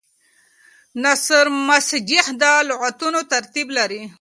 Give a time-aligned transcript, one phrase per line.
[1.03, 4.01] نثر مسجع د لغتونو ترتیب لري.